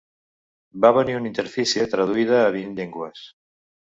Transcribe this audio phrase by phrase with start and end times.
[0.85, 3.21] Va tenir una interfície traduïda a vint llengües.